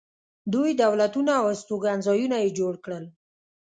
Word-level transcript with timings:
دوی 0.53 0.71
دولتونه 0.83 1.31
او 1.41 1.45
استوګنځایونه 1.53 2.37
یې 2.43 2.49
جوړ 2.59 2.73
کړل 2.83 3.05